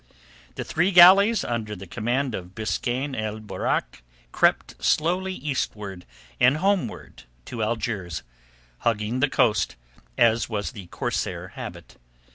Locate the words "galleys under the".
0.89-1.85